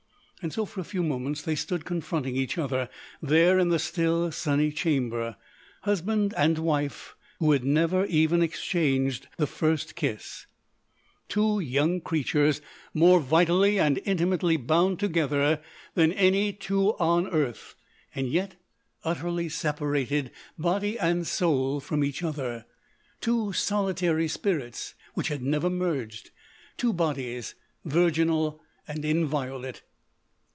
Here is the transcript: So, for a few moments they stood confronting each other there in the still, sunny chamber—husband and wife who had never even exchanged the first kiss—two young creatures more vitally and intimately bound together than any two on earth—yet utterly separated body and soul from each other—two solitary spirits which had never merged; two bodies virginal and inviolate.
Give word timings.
So, 0.49 0.65
for 0.65 0.79
a 0.79 0.83
few 0.83 1.03
moments 1.03 1.43
they 1.43 1.53
stood 1.53 1.85
confronting 1.85 2.35
each 2.35 2.57
other 2.57 2.89
there 3.21 3.59
in 3.59 3.69
the 3.69 3.77
still, 3.77 4.31
sunny 4.31 4.71
chamber—husband 4.71 6.33
and 6.35 6.57
wife 6.57 7.15
who 7.37 7.51
had 7.51 7.63
never 7.63 8.05
even 8.05 8.41
exchanged 8.41 9.27
the 9.37 9.45
first 9.45 9.93
kiss—two 9.93 11.59
young 11.59 12.01
creatures 12.01 12.59
more 12.91 13.19
vitally 13.19 13.77
and 13.79 14.01
intimately 14.03 14.57
bound 14.57 14.97
together 14.99 15.61
than 15.93 16.11
any 16.11 16.53
two 16.53 16.97
on 16.97 17.27
earth—yet 17.27 18.55
utterly 19.03 19.47
separated 19.47 20.31
body 20.57 20.97
and 20.97 21.27
soul 21.27 21.79
from 21.79 22.03
each 22.03 22.23
other—two 22.23 23.53
solitary 23.53 24.27
spirits 24.27 24.95
which 25.13 25.27
had 25.27 25.43
never 25.43 25.69
merged; 25.69 26.31
two 26.77 26.91
bodies 26.93 27.53
virginal 27.85 28.59
and 28.87 29.05
inviolate. 29.05 29.83